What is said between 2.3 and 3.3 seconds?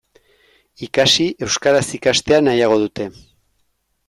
nahiago dute.